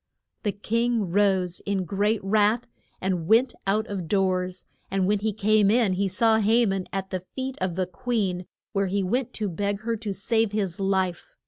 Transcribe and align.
The 0.41 0.51
king 0.51 1.11
rose 1.11 1.59
in 1.59 1.85
great 1.85 2.23
wrath 2.23 2.65
and 3.01 3.27
went 3.27 3.53
out 3.67 3.85
of 3.85 4.07
doors, 4.07 4.65
and 4.89 5.05
when 5.05 5.19
he 5.19 5.31
came 5.31 5.69
in 5.69 5.93
he 5.93 6.07
saw 6.07 6.39
Ha 6.39 6.65
man 6.65 6.87
at 6.91 7.11
the 7.11 7.19
feet 7.19 7.55
of 7.61 7.75
the 7.75 7.85
queen, 7.85 8.47
where 8.73 8.87
he 8.87 9.03
went 9.03 9.31
to 9.33 9.47
beg 9.47 9.81
her 9.81 9.95
to 9.97 10.11
save 10.11 10.53
his 10.53 10.79
life. 10.79 11.35